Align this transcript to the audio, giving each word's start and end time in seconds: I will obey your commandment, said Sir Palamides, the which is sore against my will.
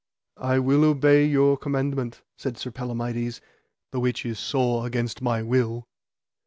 I 0.41 0.57
will 0.57 0.83
obey 0.83 1.25
your 1.27 1.57
commandment, 1.57 2.23
said 2.35 2.57
Sir 2.57 2.71
Palamides, 2.71 3.39
the 3.91 3.99
which 3.99 4.25
is 4.25 4.39
sore 4.39 4.87
against 4.87 5.21
my 5.21 5.43
will. 5.43 5.87